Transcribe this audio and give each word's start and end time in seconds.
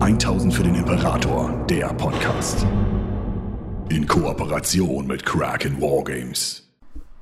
1000 0.00 0.54
für 0.54 0.62
den 0.62 0.76
Imperator, 0.76 1.50
der 1.68 1.88
Podcast. 1.88 2.64
In 3.88 4.06
Kooperation 4.06 5.08
mit 5.08 5.26
Kraken 5.26 5.80
Wargames. 5.80 6.68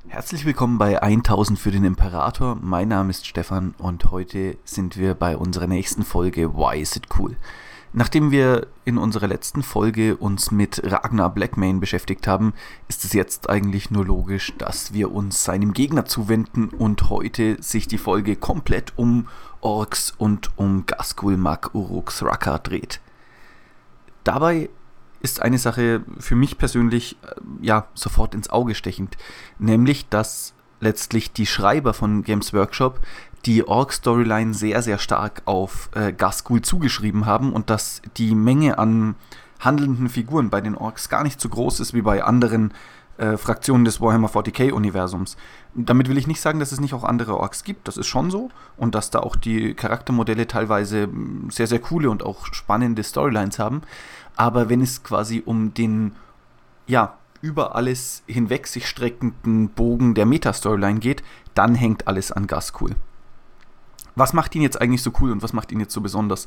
Herzlich 0.09 0.45
willkommen 0.45 0.77
bei 0.77 1.03
1000 1.03 1.59
für 1.59 1.71
den 1.71 1.85
Imperator. 1.85 2.59
Mein 2.61 2.89
Name 2.89 3.09
ist 3.09 3.27
Stefan 3.27 3.75
und 3.79 4.11
heute 4.11 4.59
sind 4.67 4.99
wir 4.99 5.15
bei 5.15 5.39
unserer 5.39 5.67
nächsten 5.67 6.05
Folge 6.05 6.55
Why 6.55 6.79
is 6.79 6.95
it 6.97 7.07
cool? 7.19 7.37
Nachdem 7.95 8.31
wir 8.31 8.67
in 8.85 8.99
unserer 8.99 9.27
letzten 9.27 9.63
Folge 9.63 10.19
uns 10.19 10.51
mit 10.51 10.83
Ragnar 10.85 11.31
Blackmane 11.31 11.79
beschäftigt 11.79 12.27
haben, 12.27 12.53
ist 12.89 13.07
es 13.07 13.15
jetzt 13.15 13.49
eigentlich 13.49 13.91
nur 13.91 14.05
logisch, 14.05 14.53
dass 14.59 14.93
wir 14.93 15.13
uns 15.13 15.45
seinem 15.45 15.73
Gegner 15.73 16.05
zuwenden 16.05 16.69
und 16.69 17.09
heute 17.09 17.57
sich 17.63 17.89
die 17.89 17.97
Folge 17.97 18.37
komplett 18.37 18.93
um 18.97 19.29
Orks 19.67 20.15
und 20.17 20.51
um 20.57 20.87
Gaskul 20.87 21.37
Mak 21.37 21.75
Uruk 21.75 22.13
Thraka 22.13 22.59
dreht. 22.59 23.01
Dabei 24.23 24.71
ist 25.21 25.43
eine 25.43 25.59
Sache 25.59 26.03
für 26.21 26.37
mich 26.37 26.57
persönlich 26.57 27.17
äh, 27.23 27.67
ja 27.67 27.89
sofort 27.95 28.37
ins 28.37 28.49
Auge 28.49 28.77
stechend, 28.77 29.17
nämlich 29.59 30.09
dass 30.09 30.55
letztlich 30.79 31.33
die 31.33 31.47
Schreiber 31.47 31.95
von 31.95 32.23
Games 32.23 32.55
Workshop 32.55 33.01
die 33.45 33.67
Orc-Storyline 33.67 34.55
sehr, 34.55 34.83
sehr 34.83 34.99
stark 34.99 35.43
auf 35.47 35.91
äh, 35.97 36.13
Gaskul 36.13 36.63
zugeschrieben 36.63 37.27
haben 37.27 37.53
und 37.53 37.69
dass 37.69 38.03
die 38.19 38.37
Menge 38.37 38.79
an 38.79 39.17
handelnden 39.59 40.09
Figuren 40.09 40.49
bei 40.49 40.61
den 40.61 40.77
Orks 40.77 41.09
gar 41.09 41.25
nicht 41.25 41.41
so 41.41 41.49
groß 41.49 41.81
ist 41.81 41.93
wie 41.93 42.03
bei 42.03 42.23
anderen 42.23 42.73
äh, 43.19 43.37
Fraktionen 43.37 43.85
des 43.85 44.01
Warhammer 44.01 44.29
40k-Universums. 44.29 45.37
Damit 45.79 46.09
will 46.09 46.17
ich 46.17 46.27
nicht 46.27 46.41
sagen, 46.41 46.59
dass 46.59 46.73
es 46.73 46.81
nicht 46.81 46.95
auch 46.95 47.05
andere 47.05 47.39
Orks 47.39 47.63
gibt, 47.63 47.87
das 47.87 47.99
ist 47.99 48.07
schon 48.07 48.31
so 48.31 48.51
und 48.77 48.95
dass 48.95 49.11
da 49.11 49.21
auch 49.21 49.37
die 49.37 49.75
Charaktermodelle 49.75 50.47
teilweise 50.47 51.07
mm, 51.07 51.51
sehr, 51.51 51.67
sehr 51.67 51.81
coole 51.81 52.09
und 52.09 52.23
auch 52.25 52.47
spannende 52.53 53.05
Storylines 53.05 53.59
haben. 53.59 53.83
Aber 54.37 54.69
wenn 54.69 54.81
es 54.81 55.03
quasi 55.03 55.43
um 55.45 55.75
den, 55.75 56.13
ja, 56.87 57.19
über 57.43 57.77
alles 57.77 58.23
hinweg 58.27 58.67
sich 58.67 58.89
streckenden 58.89 59.69
Bogen 59.69 60.15
der 60.15 60.27
Meta-Storyline 60.27 61.01
geht, 61.01 61.23
dann 61.55 61.75
hängt 61.75 62.09
alles 62.09 62.33
an 62.33 62.47
Gaskul. 62.47 62.97
Was 64.15 64.33
macht 64.33 64.55
ihn 64.55 64.63
jetzt 64.63 64.81
eigentlich 64.81 65.03
so 65.03 65.13
cool 65.21 65.31
und 65.31 65.43
was 65.43 65.53
macht 65.53 65.71
ihn 65.73 65.81
jetzt 65.81 65.93
so 65.93 66.01
besonders? 66.01 66.47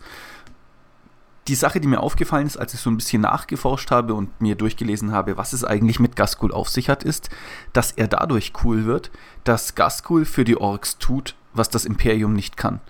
Die 1.50 1.55
Sache, 1.55 1.80
die 1.80 1.88
mir 1.88 2.02
aufgefallen 2.02 2.45
ist, 2.45 2.58
als 2.58 2.75
ich 2.75 2.80
so 2.80 2.92
ein 2.92 2.97
bisschen 2.97 3.23
nachgeforscht 3.23 3.89
habe 3.89 4.14
und 4.14 4.39
mir 4.39 4.53
durchgelesen 4.53 5.11
habe, 5.11 5.36
was 5.36 5.52
es 5.52 5.64
eigentlich 5.64 6.00
mit 6.00 6.16
Gaskul 6.16 6.52
auf 6.52 6.69
sich 6.69 6.89
hat, 6.89 7.03
ist, 7.03 7.31
dass 7.73 7.92
er 7.92 8.08
dadurch 8.08 8.53
cool 8.64 8.86
wird, 8.86 9.09
dass 9.45 9.73
Gaskul 9.73 10.25
für 10.25 10.44
die 10.44 10.58
Orks 10.58 11.00
tut, 11.00 11.33
was 11.55 11.67
das 11.67 11.86
Imperium 11.86 12.33
nicht 12.33 12.55
kann. 12.55 12.81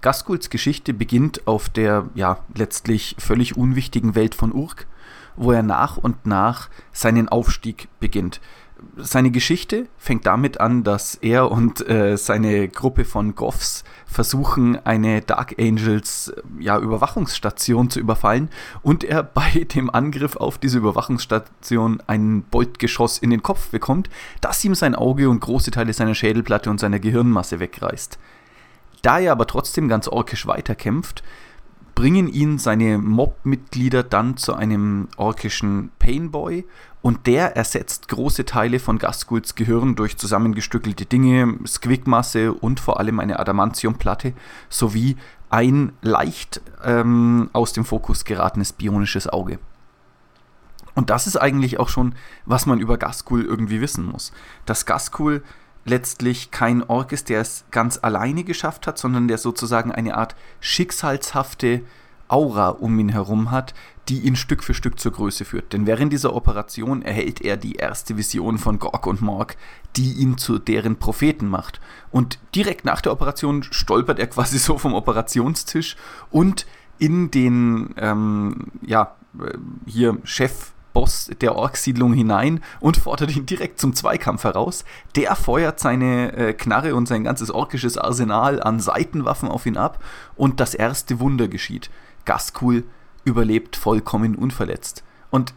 Gaskuls 0.00 0.50
Geschichte 0.50 0.94
beginnt 0.94 1.46
auf 1.46 1.68
der 1.68 2.08
ja 2.16 2.40
letztlich 2.56 3.14
völlig 3.20 3.56
unwichtigen 3.56 4.16
Welt 4.16 4.34
von 4.34 4.52
Urk, 4.52 4.88
wo 5.36 5.52
er 5.52 5.62
nach 5.62 5.96
und 5.96 6.26
nach 6.26 6.70
seinen 6.90 7.28
Aufstieg 7.28 7.86
beginnt 8.00 8.40
seine 8.96 9.30
Geschichte 9.30 9.86
fängt 9.96 10.26
damit 10.26 10.60
an, 10.60 10.84
dass 10.84 11.14
er 11.16 11.50
und 11.50 11.88
äh, 11.88 12.16
seine 12.16 12.68
Gruppe 12.68 13.04
von 13.04 13.34
Goffs 13.34 13.84
versuchen, 14.06 14.84
eine 14.84 15.20
Dark 15.20 15.54
Angels 15.58 16.28
äh, 16.28 16.42
ja, 16.62 16.78
Überwachungsstation 16.78 17.90
zu 17.90 18.00
überfallen 18.00 18.48
und 18.82 19.04
er 19.04 19.22
bei 19.34 19.66
dem 19.74 19.90
Angriff 19.90 20.36
auf 20.36 20.58
diese 20.58 20.78
Überwachungsstation 20.78 22.02
ein 22.06 22.42
Boltgeschoss 22.42 23.18
in 23.18 23.30
den 23.30 23.42
Kopf 23.42 23.68
bekommt, 23.70 24.10
das 24.40 24.64
ihm 24.64 24.74
sein 24.74 24.94
Auge 24.94 25.28
und 25.28 25.40
große 25.40 25.70
Teile 25.70 25.92
seiner 25.92 26.14
Schädelplatte 26.14 26.70
und 26.70 26.80
seiner 26.80 26.98
Gehirnmasse 26.98 27.60
wegreißt. 27.60 28.18
Da 29.02 29.18
er 29.18 29.32
aber 29.32 29.46
trotzdem 29.46 29.88
ganz 29.88 30.08
orkisch 30.08 30.46
weiterkämpft, 30.46 31.22
bringen 31.94 32.28
ihn 32.28 32.58
seine 32.58 32.98
Mob-Mitglieder 32.98 34.04
dann 34.04 34.36
zu 34.36 34.54
einem 34.54 35.08
orkischen 35.16 35.90
Painboy 35.98 36.64
und 37.00 37.26
der 37.26 37.56
ersetzt 37.56 38.08
große 38.08 38.44
Teile 38.44 38.80
von 38.80 38.98
Gaskuls 38.98 39.54
Gehirn 39.54 39.94
durch 39.94 40.18
zusammengestückelte 40.18 41.06
Dinge, 41.06 41.58
Squigmasse 41.66 42.52
und 42.52 42.80
vor 42.80 42.98
allem 42.98 43.20
eine 43.20 43.38
Adamantiumplatte 43.38 44.32
sowie 44.68 45.16
ein 45.50 45.92
leicht 46.02 46.60
ähm, 46.84 47.50
aus 47.52 47.72
dem 47.72 47.84
Fokus 47.84 48.24
geratenes 48.24 48.72
bionisches 48.72 49.28
Auge. 49.28 49.58
Und 50.94 51.10
das 51.10 51.28
ist 51.28 51.36
eigentlich 51.36 51.78
auch 51.78 51.88
schon, 51.88 52.14
was 52.44 52.66
man 52.66 52.80
über 52.80 52.98
Gaskul 52.98 53.44
irgendwie 53.44 53.80
wissen 53.80 54.04
muss. 54.04 54.32
Dass 54.66 54.84
Gaskul 54.84 55.44
letztlich 55.84 56.50
kein 56.50 56.82
Ork 56.82 57.12
ist, 57.12 57.28
der 57.28 57.40
es 57.40 57.64
ganz 57.70 58.00
alleine 58.02 58.42
geschafft 58.42 58.88
hat, 58.88 58.98
sondern 58.98 59.28
der 59.28 59.38
sozusagen 59.38 59.92
eine 59.92 60.16
Art 60.16 60.34
schicksalshafte 60.60 61.82
Aura 62.28 62.68
um 62.68 62.98
ihn 62.98 63.08
herum 63.08 63.50
hat, 63.50 63.74
die 64.08 64.20
ihn 64.20 64.36
Stück 64.36 64.62
für 64.62 64.74
Stück 64.74 64.98
zur 64.98 65.12
Größe 65.12 65.44
führt. 65.44 65.72
Denn 65.72 65.86
während 65.86 66.12
dieser 66.12 66.34
Operation 66.34 67.02
erhält 67.02 67.40
er 67.42 67.56
die 67.56 67.74
erste 67.74 68.16
Vision 68.16 68.58
von 68.58 68.78
Gork 68.78 69.06
und 69.06 69.20
Morg, 69.20 69.56
die 69.96 70.12
ihn 70.12 70.38
zu 70.38 70.58
deren 70.58 70.96
Propheten 70.96 71.48
macht. 71.48 71.80
Und 72.10 72.38
direkt 72.54 72.84
nach 72.84 73.00
der 73.00 73.12
Operation 73.12 73.62
stolpert 73.62 74.18
er 74.18 74.28
quasi 74.28 74.58
so 74.58 74.78
vom 74.78 74.94
Operationstisch 74.94 75.96
und 76.30 76.66
in 76.98 77.30
den, 77.30 77.94
ähm, 77.96 78.66
ja, 78.82 79.14
äh, 79.40 79.56
hier 79.86 80.18
Chef 80.24 80.72
Boss 80.98 81.30
der 81.40 81.54
Orksiedlung 81.54 82.12
hinein 82.12 82.60
und 82.80 82.96
fordert 82.96 83.36
ihn 83.36 83.46
direkt 83.46 83.78
zum 83.78 83.94
Zweikampf 83.94 84.42
heraus. 84.42 84.84
Der 85.14 85.36
feuert 85.36 85.78
seine 85.78 86.32
äh, 86.32 86.52
Knarre 86.54 86.96
und 86.96 87.06
sein 87.06 87.22
ganzes 87.22 87.52
orkisches 87.52 87.98
Arsenal 87.98 88.60
an 88.60 88.80
Seitenwaffen 88.80 89.48
auf 89.48 89.66
ihn 89.66 89.76
ab 89.76 90.02
und 90.34 90.58
das 90.58 90.74
erste 90.74 91.20
Wunder 91.20 91.46
geschieht. 91.46 91.90
Gaskul 92.24 92.84
überlebt 93.24 93.76
vollkommen 93.76 94.34
unverletzt. 94.34 95.04
Und 95.30 95.54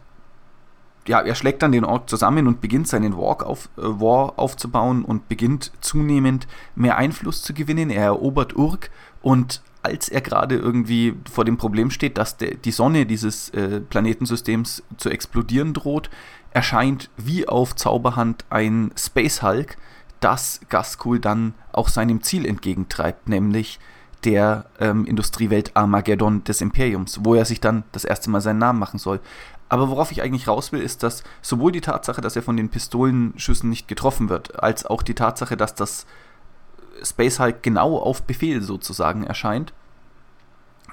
ja, 1.08 1.20
er 1.20 1.34
schlägt 1.34 1.62
dann 1.62 1.72
den 1.72 1.84
Ork 1.84 2.08
zusammen 2.08 2.46
und 2.46 2.60
beginnt 2.60 2.86
seinen 2.86 3.16
Walk 3.16 3.42
auf, 3.42 3.68
äh, 3.76 3.82
War 3.82 4.38
aufzubauen 4.38 5.04
und 5.04 5.28
beginnt 5.28 5.72
zunehmend 5.80 6.46
mehr 6.76 6.96
Einfluss 6.96 7.42
zu 7.42 7.54
gewinnen. 7.54 7.90
Er 7.90 8.04
erobert 8.04 8.56
Urk 8.56 8.90
und 9.20 9.62
als 9.82 10.08
er 10.08 10.20
gerade 10.20 10.56
irgendwie 10.56 11.14
vor 11.30 11.44
dem 11.44 11.56
Problem 11.56 11.90
steht, 11.90 12.16
dass 12.16 12.36
der, 12.36 12.54
die 12.54 12.70
Sonne 12.70 13.04
dieses 13.04 13.50
äh, 13.50 13.80
Planetensystems 13.80 14.84
zu 14.96 15.10
explodieren 15.10 15.74
droht, 15.74 16.08
erscheint 16.52 17.10
wie 17.16 17.48
auf 17.48 17.74
Zauberhand 17.74 18.44
ein 18.48 18.92
Space 18.96 19.42
Hulk, 19.42 19.76
das 20.20 20.60
Gaskul 20.68 21.18
dann 21.18 21.54
auch 21.72 21.88
seinem 21.88 22.22
Ziel 22.22 22.46
entgegentreibt, 22.46 23.28
nämlich 23.28 23.80
der 24.24 24.66
ähm, 24.78 25.04
Industriewelt 25.04 25.76
Armageddon 25.76 26.44
des 26.44 26.60
Imperiums, 26.60 27.20
wo 27.22 27.34
er 27.34 27.44
sich 27.44 27.60
dann 27.60 27.84
das 27.92 28.04
erste 28.04 28.30
Mal 28.30 28.40
seinen 28.40 28.58
Namen 28.58 28.78
machen 28.78 28.98
soll. 28.98 29.20
Aber 29.68 29.88
worauf 29.88 30.12
ich 30.12 30.22
eigentlich 30.22 30.48
raus 30.48 30.70
will, 30.72 30.80
ist, 30.80 31.02
dass 31.02 31.24
sowohl 31.40 31.72
die 31.72 31.80
Tatsache, 31.80 32.20
dass 32.20 32.36
er 32.36 32.42
von 32.42 32.56
den 32.56 32.68
Pistolenschüssen 32.68 33.70
nicht 33.70 33.88
getroffen 33.88 34.28
wird, 34.28 34.62
als 34.62 34.84
auch 34.84 35.02
die 35.02 35.14
Tatsache, 35.14 35.56
dass 35.56 35.74
das 35.74 36.06
Space 37.02 37.40
Hulk 37.40 37.62
genau 37.62 37.98
auf 37.98 38.22
Befehl 38.22 38.62
sozusagen 38.62 39.24
erscheint, 39.24 39.72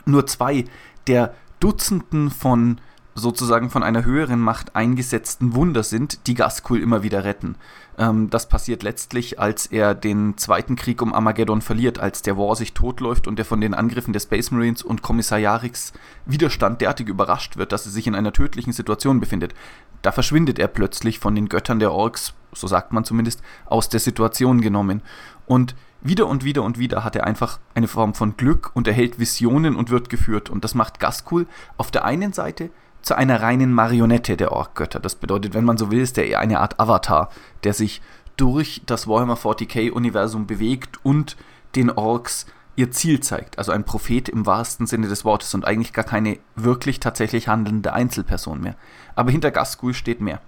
nur 0.06 0.26
zwei 0.28 0.66
der 1.08 1.34
Dutzenden 1.60 2.32
von 2.32 2.80
sozusagen 3.20 3.70
von 3.70 3.84
einer 3.84 4.06
höheren 4.06 4.40
Macht 4.40 4.76
eingesetzten 4.76 5.54
Wunder 5.54 5.84
sind, 5.84 6.28
die 6.28 6.34
Gaskul 6.34 6.82
immer 6.82 7.04
wieder 7.04 7.24
retten. 7.24 7.56
Ähm, 7.98 8.30
das 8.30 8.50
passiert 8.50 8.82
letztlich, 8.82 9.40
als 9.40 9.68
er 9.68 9.94
den 9.94 10.38
zweiten 10.38 10.76
Krieg 10.76 11.02
um 11.02 11.14
Armageddon 11.14 11.62
verliert, 11.62 12.00
als 12.00 12.22
der 12.22 12.38
War 12.38 12.56
sich 12.56 12.74
totläuft 12.74 13.28
und 13.28 13.38
er 13.38 13.46
von 13.46 13.62
den 13.62 13.74
Angriffen 13.74 14.14
der 14.14 14.22
Space 14.22 14.52
Marines 14.52 14.82
und 14.82 15.02
Kommissar 15.02 15.38
Yarix 15.38 15.94
Widerstand 16.26 16.82
derartig 16.82 17.08
überrascht 17.08 17.58
wird, 17.58 17.72
dass 17.72 17.86
er 17.86 17.92
sich 17.92 18.08
in 18.08 18.16
einer 18.16 18.34
tödlichen 18.34 18.74
Situation 18.74 19.20
befindet. 19.20 19.54
Da 20.02 20.12
verschwindet 20.12 20.60
er 20.60 20.68
plötzlich 20.68 21.20
von 21.20 21.36
den 21.36 21.50
Göttern 21.50 21.80
der 21.80 21.92
Orks, 21.92 22.34
so 22.54 22.68
sagt 22.68 22.94
man 22.94 23.04
zumindest, 23.04 23.42
aus 23.66 23.90
der 23.90 24.00
Situation 24.00 24.62
genommen. 24.62 25.02
Und 25.46 25.76
wieder 26.02 26.28
und 26.28 26.46
wieder 26.46 26.64
und 26.64 26.80
wieder 26.80 27.04
hat 27.04 27.18
er 27.18 27.26
einfach 27.26 27.60
eine 27.76 27.90
Form 27.90 28.14
von 28.14 28.38
Glück 28.38 28.72
und 28.74 28.88
erhält 28.88 29.20
Visionen 29.20 29.76
und 29.76 29.90
wird 29.90 30.10
geführt. 30.10 30.50
Und 30.50 30.64
das 30.64 30.74
macht 30.74 31.00
Gaskul 31.02 31.48
auf 31.76 31.92
der 31.92 32.06
einen 32.06 32.32
Seite 32.32 32.70
zu 33.02 33.16
einer 33.16 33.42
reinen 33.42 33.74
Marionette 33.74 34.38
der 34.38 34.52
Orkgötter. 34.52 35.00
Das 35.00 35.16
bedeutet, 35.16 35.54
wenn 35.54 35.66
man 35.66 35.78
so 35.78 35.92
will, 35.92 36.02
ist 36.02 36.18
er 36.18 36.28
eher 36.28 36.40
eine 36.40 36.60
Art 36.60 36.80
Avatar, 36.80 37.30
der 37.64 37.74
sich 37.74 38.02
durch 38.38 38.82
das 38.86 39.08
Warhammer 39.08 39.36
40k-Universum 39.36 40.48
bewegt 40.48 41.00
und 41.04 41.38
den 41.76 41.92
Orks 41.92 42.46
ihr 42.76 42.92
Ziel 42.92 43.20
zeigt. 43.20 43.58
Also 43.58 43.74
ein 43.74 43.84
Prophet 43.84 44.30
im 44.30 44.46
wahrsten 44.46 44.88
Sinne 44.88 45.08
des 45.08 45.26
Wortes 45.26 45.54
und 45.54 45.66
eigentlich 45.66 45.92
gar 45.92 46.06
keine 46.06 46.40
wirklich 46.56 47.02
tatsächlich 47.02 47.50
handelnde 47.50 47.92
Einzelperson 47.94 48.62
mehr. 48.62 48.76
Aber 49.16 49.32
hinter 49.32 49.52
Gaskul 49.52 49.94
steht 49.94 50.22
mehr. 50.22 50.40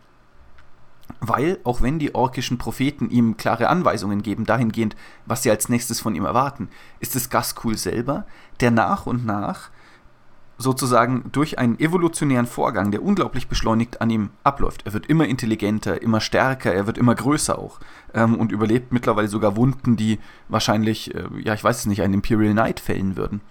Weil, 1.20 1.60
auch 1.66 1.82
wenn 1.82 2.00
die 2.00 2.16
orkischen 2.16 2.58
Propheten 2.58 3.10
ihm 3.10 3.36
klare 3.36 3.68
Anweisungen 3.68 4.24
geben, 4.24 4.46
dahingehend, 4.46 4.96
was 5.26 5.44
sie 5.44 5.52
als 5.52 5.68
nächstes 5.68 6.00
von 6.00 6.16
ihm 6.16 6.24
erwarten, 6.24 6.70
ist 7.02 7.18
es 7.18 7.30
Gaskul 7.30 7.78
selber, 7.78 8.26
der 8.62 8.72
nach 8.72 9.06
und 9.06 9.26
nach 9.26 9.70
sozusagen 10.62 11.26
durch 11.32 11.60
einen 11.60 11.80
evolutionären 11.80 12.46
Vorgang, 12.46 12.92
der 12.92 13.04
unglaublich 13.04 13.48
beschleunigt 13.48 14.02
an 14.02 14.10
ihm 14.10 14.30
abläuft. 14.44 14.86
Er 14.86 14.94
wird 14.94 15.08
immer 15.08 15.26
intelligenter, 15.26 16.02
immer 16.02 16.22
stärker, 16.22 16.74
er 16.74 16.88
wird 16.88 16.98
immer 16.98 17.16
größer 17.16 17.58
auch 17.58 17.80
ähm, 18.14 18.36
und 18.36 18.52
überlebt 18.52 18.94
mittlerweile 18.94 19.28
sogar 19.28 19.56
Wunden, 19.58 19.98
die 19.98 20.20
wahrscheinlich, 20.48 21.14
äh, 21.14 21.24
ja, 21.44 21.54
ich 21.54 21.64
weiß 21.64 21.80
es 21.80 21.86
nicht, 21.88 22.02
einen 22.02 22.16
Imperial 22.16 22.54
Knight 22.54 22.80
fällen 22.80 23.18
würden. 23.18 23.42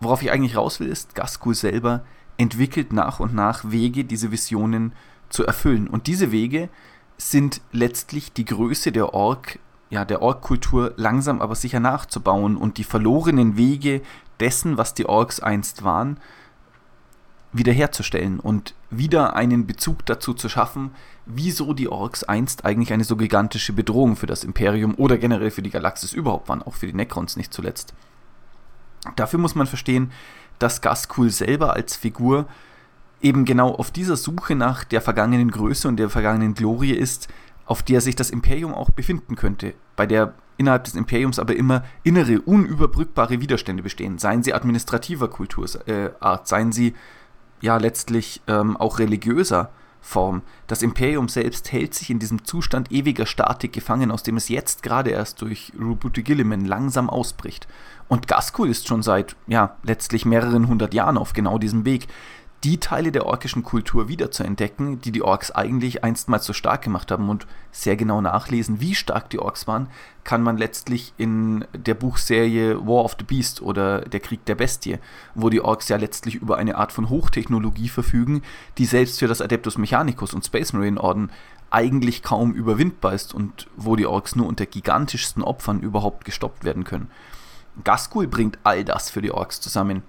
worauf 0.00 0.22
ich 0.22 0.30
eigentlich 0.30 0.56
raus 0.56 0.78
will, 0.78 0.88
ist, 0.88 1.16
Gaskul 1.16 1.54
selber 1.54 2.04
entwickelt 2.36 2.92
nach 2.92 3.18
und 3.18 3.34
nach 3.34 3.70
Wege, 3.70 4.04
diese 4.04 4.30
Visionen 4.30 4.92
zu 5.28 5.44
erfüllen. 5.44 5.88
Und 5.88 6.06
diese 6.06 6.30
Wege 6.30 6.68
sind 7.16 7.60
letztlich 7.72 8.32
die 8.32 8.44
Größe 8.44 8.92
der 8.92 9.12
Ork, 9.12 9.58
ja, 9.90 10.04
der 10.04 10.22
Ork-Kultur 10.22 10.92
langsam 10.96 11.40
aber 11.40 11.54
sicher 11.54 11.80
nachzubauen 11.80 12.56
und 12.56 12.78
die 12.78 12.84
verlorenen 12.84 13.56
Wege 13.56 14.02
dessen, 14.40 14.76
was 14.76 14.94
die 14.94 15.06
Orks 15.06 15.40
einst 15.40 15.84
waren, 15.84 16.18
wiederherzustellen 17.52 18.40
und 18.40 18.74
wieder 18.90 19.34
einen 19.34 19.66
Bezug 19.66 20.04
dazu 20.06 20.34
zu 20.34 20.48
schaffen, 20.48 20.90
wieso 21.24 21.72
die 21.72 21.88
Orks 21.88 22.24
einst 22.24 22.64
eigentlich 22.64 22.92
eine 22.92 23.04
so 23.04 23.16
gigantische 23.16 23.72
Bedrohung 23.72 24.16
für 24.16 24.26
das 24.26 24.44
Imperium 24.44 24.94
oder 24.96 25.18
generell 25.18 25.50
für 25.50 25.62
die 25.62 25.70
Galaxis 25.70 26.12
überhaupt 26.12 26.48
waren, 26.48 26.62
auch 26.62 26.74
für 26.74 26.86
die 26.86 26.94
Necrons 26.94 27.36
nicht 27.36 27.52
zuletzt. 27.52 27.94
Dafür 29.16 29.38
muss 29.38 29.54
man 29.54 29.66
verstehen, 29.66 30.12
dass 30.58 30.80
Gaskul 30.80 31.30
selber 31.30 31.74
als 31.74 31.96
Figur 31.96 32.46
eben 33.20 33.44
genau 33.44 33.74
auf 33.74 33.90
dieser 33.90 34.16
Suche 34.16 34.54
nach 34.54 34.84
der 34.84 35.00
vergangenen 35.00 35.50
Größe 35.50 35.88
und 35.88 35.96
der 35.96 36.10
vergangenen 36.10 36.54
Glorie 36.54 36.92
ist, 36.92 37.28
auf 37.66 37.82
der 37.82 38.00
sich 38.00 38.16
das 38.16 38.30
Imperium 38.30 38.74
auch 38.74 38.90
befinden 38.90 39.36
könnte, 39.36 39.74
bei 39.96 40.06
der 40.06 40.34
innerhalb 40.58 40.84
des 40.84 40.94
Imperiums 40.94 41.38
aber 41.38 41.56
immer 41.56 41.84
innere, 42.02 42.42
unüberbrückbare 42.42 43.40
Widerstände 43.40 43.82
bestehen, 43.82 44.18
seien 44.18 44.42
sie 44.42 44.52
administrativer 44.52 45.28
Kulturart, 45.28 45.88
äh, 45.88 46.10
seien 46.44 46.72
sie 46.72 46.94
ja 47.60 47.78
letztlich 47.78 48.42
ähm, 48.46 48.76
auch 48.76 48.98
religiöser 48.98 49.70
Form. 50.00 50.42
Das 50.66 50.82
Imperium 50.82 51.28
selbst 51.28 51.72
hält 51.72 51.94
sich 51.94 52.10
in 52.10 52.18
diesem 52.18 52.44
Zustand 52.44 52.92
ewiger 52.92 53.26
Statik 53.26 53.72
gefangen, 53.72 54.10
aus 54.10 54.22
dem 54.22 54.36
es 54.36 54.48
jetzt 54.48 54.82
gerade 54.82 55.10
erst 55.10 55.42
durch 55.42 55.72
Rubuti 55.78 56.22
Gilliman 56.22 56.64
langsam 56.64 57.10
ausbricht. 57.10 57.66
Und 58.08 58.28
Gaskul 58.28 58.70
ist 58.70 58.86
schon 58.86 59.02
seit, 59.02 59.36
ja, 59.46 59.76
letztlich 59.82 60.24
mehreren 60.24 60.68
hundert 60.68 60.94
Jahren 60.94 61.18
auf 61.18 61.32
genau 61.32 61.58
diesem 61.58 61.84
Weg, 61.84 62.06
die 62.64 62.78
Teile 62.78 63.12
der 63.12 63.26
orkischen 63.26 63.62
Kultur 63.62 64.08
wiederzuentdecken, 64.08 65.00
die 65.00 65.12
die 65.12 65.22
Orks 65.22 65.52
eigentlich 65.52 66.02
einstmals 66.02 66.44
so 66.44 66.52
stark 66.52 66.82
gemacht 66.82 67.10
haben 67.12 67.28
und 67.28 67.46
sehr 67.70 67.94
genau 67.94 68.20
nachlesen, 68.20 68.80
wie 68.80 68.96
stark 68.96 69.30
die 69.30 69.38
Orks 69.38 69.68
waren, 69.68 69.88
kann 70.24 70.42
man 70.42 70.56
letztlich 70.56 71.12
in 71.18 71.64
der 71.72 71.94
Buchserie 71.94 72.76
War 72.84 73.04
of 73.04 73.16
the 73.18 73.24
Beast 73.24 73.62
oder 73.62 74.00
Der 74.00 74.18
Krieg 74.18 74.44
der 74.46 74.56
Bestie, 74.56 74.98
wo 75.36 75.50
die 75.50 75.60
Orks 75.60 75.88
ja 75.88 75.96
letztlich 75.96 76.34
über 76.34 76.56
eine 76.56 76.76
Art 76.76 76.90
von 76.90 77.08
Hochtechnologie 77.08 77.88
verfügen, 77.88 78.42
die 78.76 78.86
selbst 78.86 79.20
für 79.20 79.28
das 79.28 79.40
Adeptus 79.40 79.78
Mechanicus 79.78 80.34
und 80.34 80.44
Space 80.44 80.72
Marine 80.72 81.00
Orden 81.00 81.30
eigentlich 81.70 82.22
kaum 82.22 82.52
überwindbar 82.52 83.12
ist 83.12 83.34
und 83.34 83.68
wo 83.76 83.94
die 83.94 84.06
Orks 84.06 84.34
nur 84.34 84.46
unter 84.46 84.66
gigantischsten 84.66 85.44
Opfern 85.44 85.80
überhaupt 85.80 86.24
gestoppt 86.24 86.64
werden 86.64 86.82
können. 86.84 87.10
Gaskul 87.84 88.26
bringt 88.26 88.58
all 88.64 88.84
das 88.84 89.10
für 89.10 89.22
die 89.22 89.30
Orks 89.30 89.60
zusammen. 89.60 90.02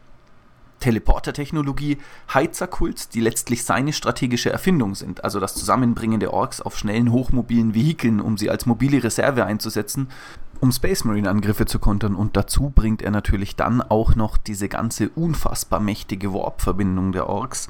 Teleporter-Technologie, 0.80 1.98
Heizerkults, 2.34 3.10
die 3.10 3.22
letztlich 3.22 3.64
seine 3.64 3.94
strategische 3.94 4.52
Erfindung 4.52 4.96
sind, 4.96 5.24
also 5.24 5.40
das 5.40 5.56
Zusammenbringen 5.56 6.20
der 6.20 6.34
Orks 6.34 6.62
auf 6.62 6.78
schnellen, 6.78 7.12
hochmobilen 7.12 7.74
Vehikeln, 7.74 8.22
um 8.22 8.38
sie 8.38 8.50
als 8.50 8.66
mobile 8.66 9.04
Reserve 9.04 9.46
einzusetzen, 9.46 10.10
um 10.60 10.72
Space 10.72 11.04
Marine-Angriffe 11.04 11.66
zu 11.66 11.80
kontern. 11.80 12.16
Und 12.16 12.36
dazu 12.36 12.72
bringt 12.74 13.02
er 13.02 13.12
natürlich 13.12 13.56
dann 13.56 13.81
auch 13.81 14.16
noch 14.16 14.38
diese 14.38 14.70
ganze 14.70 15.10
unfassbar 15.10 15.80
mächtige 15.80 16.34
Warp-Verbindung 16.34 17.12
der 17.12 17.28
Orks, 17.28 17.70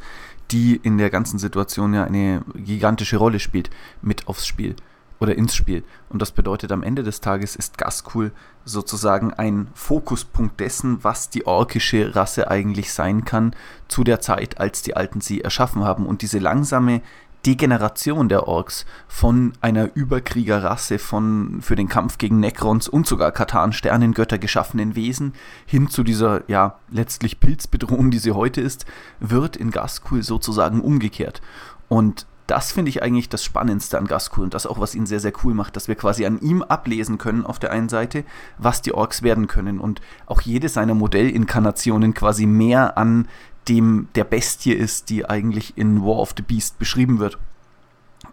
die 0.52 0.76
in 0.76 0.98
der 0.98 1.10
ganzen 1.10 1.38
Situation 1.38 1.94
ja 1.94 2.04
eine 2.04 2.44
gigantische 2.56 3.18
Rolle 3.18 3.40
spielt, 3.40 3.70
mit 4.02 4.28
aufs 4.28 4.48
Spiel 4.48 4.76
oder 5.20 5.36
ins 5.36 5.56
Spiel. 5.56 5.84
Und 6.10 6.22
das 6.22 6.32
bedeutet, 6.32 6.72
am 6.72 6.84
Ende 6.84 7.04
des 7.04 7.22
Tages 7.22 7.56
ist 7.56 7.78
Gaskul 7.78 8.32
sozusagen 8.66 9.34
ein 9.34 9.68
Fokuspunkt 9.74 10.60
dessen, 10.60 11.04
was 11.04 11.30
die 11.30 11.46
orkische 11.46 12.16
Rasse 12.16 12.50
eigentlich 12.50 12.94
sein 12.94 13.26
kann, 13.26 13.56
zu 13.88 14.04
der 14.04 14.22
Zeit, 14.22 14.60
als 14.60 14.82
die 14.82 14.96
Alten 14.96 15.22
sie 15.22 15.42
erschaffen 15.42 15.84
haben. 15.84 16.06
Und 16.06 16.22
diese 16.22 16.40
langsame 16.40 17.02
Degeneration 17.46 18.28
der 18.28 18.48
Orks 18.48 18.86
von 19.08 19.54
einer 19.62 19.96
Überkriegerrasse 19.96 21.00
von 21.00 21.62
für 21.62 21.78
den 21.78 21.88
Kampf 21.88 22.18
gegen 22.18 22.40
Necrons 22.40 22.90
und 22.90 23.08
sogar 23.08 23.32
Katan 23.32 23.72
Sternengötter 23.72 24.38
geschaffenen 24.38 24.96
Wesen 24.96 25.34
hin 25.66 25.90
zu 25.90 26.04
dieser 26.04 26.44
ja 26.50 26.80
letztlich 26.92 27.40
Pilzbedrohung, 27.40 28.12
die 28.12 28.20
sie 28.20 28.34
heute 28.34 28.60
ist, 28.60 28.86
wird 29.22 29.56
in 29.56 29.72
Gaskul 29.72 30.22
sozusagen 30.22 30.82
umgekehrt. 30.82 31.42
Und 31.88 32.26
das 32.50 32.72
finde 32.72 32.90
ich 32.90 33.04
eigentlich 33.04 33.30
das 33.30 33.44
Spannendste 33.44 34.00
an 34.00 34.08
Gaskul 34.08 34.44
und 34.44 34.56
das 34.56 34.66
auch, 34.66 34.80
was 34.80 34.96
ihn 34.96 35.06
sehr, 35.06 35.20
sehr 35.20 35.34
cool 35.44 35.54
macht, 35.54 35.76
dass 35.76 35.88
wir 35.88 35.96
quasi 35.96 36.26
an 36.26 36.40
ihm 36.42 36.64
ablesen 36.64 37.20
können 37.20 37.46
auf 37.46 37.60
der 37.60 37.72
einen 37.72 37.90
Seite, 37.90 38.24
was 38.58 38.82
die 38.82 38.94
Orks 38.94 39.22
werden 39.22 39.46
können 39.48 39.80
und 39.80 40.02
auch 40.26 40.42
jede 40.42 40.68
seiner 40.68 40.96
Modellinkarnationen 40.96 42.16
quasi 42.16 42.48
mehr 42.48 42.98
an 42.98 43.28
dem 43.68 44.08
der 44.16 44.24
Bestie 44.24 44.74
ist, 44.74 45.12
die 45.12 45.30
eigentlich 45.30 45.78
in 45.78 46.02
War 46.02 46.18
of 46.18 46.34
the 46.36 46.42
Beast 46.42 46.80
beschrieben 46.80 47.20
wird. 47.20 47.38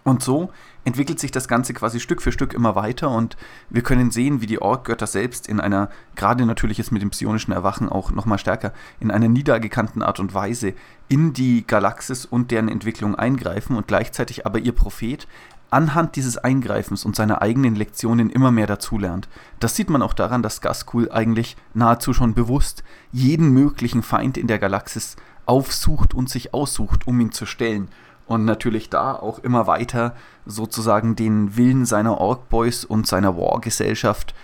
Und 0.04 0.22
so 0.22 0.50
entwickelt 0.84 1.18
sich 1.18 1.30
das 1.30 1.48
Ganze 1.48 1.74
quasi 1.74 2.00
Stück 2.00 2.22
für 2.22 2.32
Stück 2.32 2.54
immer 2.54 2.74
weiter 2.74 3.10
und 3.10 3.36
wir 3.70 3.82
können 3.82 4.10
sehen, 4.10 4.40
wie 4.40 4.46
die 4.46 4.60
Ork-Götter 4.60 5.06
selbst 5.06 5.48
in 5.48 5.60
einer, 5.60 5.90
gerade 6.14 6.46
natürlich 6.46 6.78
jetzt 6.78 6.92
mit 6.92 7.02
dem 7.02 7.10
psionischen 7.10 7.52
Erwachen 7.52 7.88
auch 7.88 8.10
nochmal 8.10 8.38
stärker, 8.38 8.72
in 9.00 9.10
einer 9.10 9.28
niedergekannten 9.28 10.02
Art 10.02 10.20
und 10.20 10.34
Weise 10.34 10.74
in 11.08 11.32
die 11.32 11.66
Galaxis 11.66 12.24
und 12.24 12.50
deren 12.50 12.68
Entwicklung 12.68 13.14
eingreifen 13.14 13.76
und 13.76 13.88
gleichzeitig 13.88 14.46
aber 14.46 14.58
ihr 14.58 14.72
Prophet 14.72 15.26
anhand 15.70 16.16
dieses 16.16 16.38
Eingreifens 16.38 17.04
und 17.04 17.16
seiner 17.16 17.42
eigenen 17.42 17.74
Lektionen 17.74 18.30
immer 18.30 18.52
mehr 18.52 18.68
dazulernt. 18.68 19.28
Das 19.58 19.74
sieht 19.74 19.90
man 19.90 20.02
auch 20.02 20.14
daran, 20.14 20.42
dass 20.42 20.60
Gaskul 20.60 21.10
eigentlich 21.10 21.56
nahezu 21.74 22.12
schon 22.12 22.34
bewusst 22.34 22.84
jeden 23.12 23.50
möglichen 23.50 24.02
Feind 24.02 24.38
in 24.38 24.46
der 24.46 24.58
Galaxis 24.58 25.16
aufsucht 25.44 26.14
und 26.14 26.28
sich 26.28 26.54
aussucht, 26.54 27.06
um 27.06 27.20
ihn 27.20 27.32
zu 27.32 27.46
stellen 27.46 27.88
und 28.26 28.44
natürlich 28.44 28.90
da 28.90 29.14
auch 29.14 29.38
immer 29.38 29.66
weiter 29.66 30.14
sozusagen 30.44 31.16
den 31.16 31.56
Willen 31.56 31.86
seiner 31.86 32.18
Orc 32.18 32.48
Boys 32.48 32.84
und 32.84 33.06
seiner 33.06 33.36
War-Gesellschaft 33.36 34.34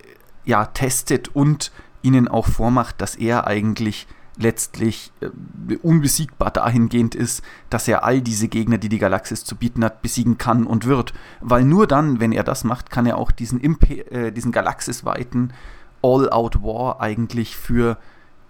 äh, 0.00 0.50
ja 0.50 0.66
testet 0.66 1.34
und 1.34 1.72
ihnen 2.02 2.28
auch 2.28 2.46
vormacht, 2.46 3.00
dass 3.00 3.16
er 3.16 3.46
eigentlich 3.46 4.06
letztlich 4.38 5.12
äh, 5.20 5.76
unbesiegbar 5.76 6.50
dahingehend 6.50 7.14
ist, 7.14 7.42
dass 7.70 7.88
er 7.88 8.04
all 8.04 8.20
diese 8.20 8.48
Gegner, 8.48 8.78
die 8.78 8.88
die 8.88 8.98
Galaxis 8.98 9.44
zu 9.44 9.56
bieten 9.56 9.84
hat, 9.84 10.02
besiegen 10.02 10.38
kann 10.38 10.66
und 10.66 10.86
wird. 10.86 11.14
Weil 11.40 11.64
nur 11.64 11.86
dann, 11.86 12.20
wenn 12.20 12.32
er 12.32 12.44
das 12.44 12.64
macht, 12.64 12.90
kann 12.90 13.06
er 13.06 13.18
auch 13.18 13.30
diesen, 13.30 13.62
äh, 13.62 14.32
diesen 14.32 14.52
galaxisweiten 14.52 15.52
All-Out-War 16.02 17.00
eigentlich 17.00 17.56
für 17.56 17.98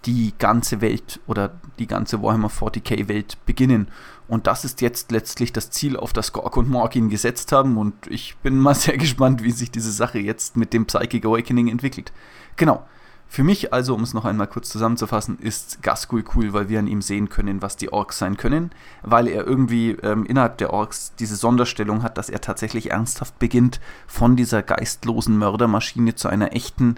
die 0.05 0.35
ganze 0.39 0.81
Welt 0.81 1.21
oder 1.27 1.53
die 1.79 1.87
ganze 1.87 2.23
Warhammer 2.23 2.49
40k 2.49 3.09
Welt 3.09 3.39
beginnen. 3.47 3.89
Und 4.29 4.47
das 4.47 4.65
ist 4.65 4.81
jetzt 4.81 5.13
letztlich 5.13 5.53
das 5.53 5.71
Ziel, 5.71 5.97
auf 5.97 6.13
das 6.13 6.33
Gork 6.33 6.57
und 6.57 6.69
Morg 6.69 6.95
ihn 6.97 7.09
gesetzt 7.09 7.53
haben. 7.53 7.77
Und 7.77 7.95
ich 8.09 8.37
bin 8.39 8.59
mal 8.59 8.75
sehr 8.77 8.97
gespannt, 8.97 9.43
wie 9.43 9.51
sich 9.51 9.71
diese 9.71 9.93
Sache 9.93 10.19
jetzt 10.19 10.57
mit 10.57 10.73
dem 10.73 10.87
Psychic 10.87 11.25
Awakening 11.25 11.69
entwickelt. 11.69 12.13
Genau. 12.57 12.85
Für 13.29 13.43
mich 13.43 13.73
also, 13.73 13.95
um 13.95 14.03
es 14.03 14.15
noch 14.15 14.25
einmal 14.25 14.47
kurz 14.47 14.69
zusammenzufassen, 14.71 15.39
ist 15.41 15.83
Gaskul 15.83 16.25
cool, 16.35 16.53
weil 16.53 16.69
wir 16.69 16.79
an 16.79 16.87
ihm 16.87 17.03
sehen 17.03 17.29
können, 17.29 17.61
was 17.61 17.77
die 17.77 17.93
Orks 17.93 18.19
sein 18.19 18.37
können, 18.37 18.71
weil 19.03 19.27
er 19.27 19.45
irgendwie 19.45 19.91
ähm, 20.03 20.25
innerhalb 20.27 20.59
der 20.59 20.73
Orks 20.73 21.13
diese 21.19 21.35
Sonderstellung 21.35 22.05
hat, 22.05 22.19
dass 22.19 22.31
er 22.31 22.41
tatsächlich 22.41 22.93
ernsthaft 22.93 23.39
beginnt, 23.41 23.81
von 24.07 24.37
dieser 24.37 24.63
geistlosen 24.63 25.37
Mördermaschine 25.39 26.15
zu 26.15 26.29
einer 26.29 26.55
echten 26.55 26.95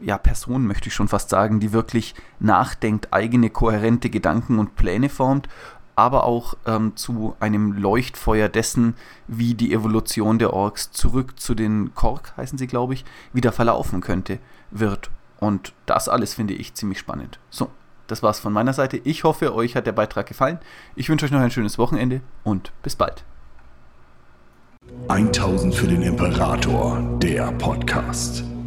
ja, 0.00 0.18
Person, 0.18 0.66
möchte 0.66 0.88
ich 0.88 0.94
schon 0.94 1.08
fast 1.08 1.30
sagen, 1.30 1.60
die 1.60 1.72
wirklich 1.72 2.14
nachdenkt, 2.38 3.12
eigene 3.12 3.50
kohärente 3.50 4.10
Gedanken 4.10 4.58
und 4.58 4.76
Pläne 4.76 5.08
formt, 5.08 5.48
aber 5.96 6.24
auch 6.24 6.54
ähm, 6.66 6.94
zu 6.94 7.34
einem 7.40 7.72
Leuchtfeuer 7.72 8.48
dessen, 8.48 8.94
wie 9.26 9.54
die 9.54 9.72
Evolution 9.72 10.38
der 10.38 10.52
Orks 10.52 10.92
zurück 10.92 11.40
zu 11.40 11.56
den 11.56 11.92
Kork, 11.94 12.36
heißen 12.36 12.56
sie, 12.56 12.68
glaube 12.68 12.94
ich, 12.94 13.04
wieder 13.32 13.50
verlaufen 13.50 14.00
könnte, 14.00 14.38
wird. 14.70 15.10
Und 15.40 15.72
das 15.86 16.08
alles 16.08 16.34
finde 16.34 16.54
ich 16.54 16.74
ziemlich 16.74 17.00
spannend. 17.00 17.40
So, 17.50 17.70
das 18.06 18.22
war's 18.22 18.40
von 18.40 18.52
meiner 18.52 18.72
Seite. 18.72 18.98
Ich 18.98 19.24
hoffe, 19.24 19.54
euch 19.54 19.74
hat 19.74 19.86
der 19.86 19.92
Beitrag 19.92 20.26
gefallen. 20.26 20.58
Ich 20.94 21.08
wünsche 21.08 21.26
euch 21.26 21.32
noch 21.32 21.40
ein 21.40 21.50
schönes 21.50 21.78
Wochenende 21.78 22.20
und 22.44 22.72
bis 22.82 22.94
bald. 22.94 23.24
1000 25.08 25.74
für 25.74 25.86
den 25.86 26.02
Imperator, 26.02 27.00
der 27.20 27.52
Podcast. 27.52 28.44